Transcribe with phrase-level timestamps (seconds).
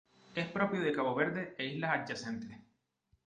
[0.33, 2.57] Es propio de Cabo Verde e islas adyacentes.